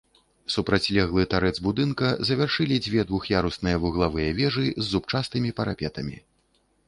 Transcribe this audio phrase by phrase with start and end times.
[0.53, 6.17] Супрацьлеглы тарэц будынка завяршылі дзве двух'ярусныя вуглавыя вежы з зубчастымі парапетамі.